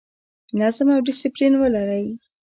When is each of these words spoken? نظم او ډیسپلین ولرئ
نظم 0.59 0.87
او 0.93 0.99
ډیسپلین 1.07 1.53
ولرئ 1.57 2.07